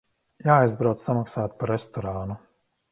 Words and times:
Jāaizbrauc 0.47 1.03
samaksāt 1.05 1.55
par 1.61 1.73
restorānu. 1.77 2.43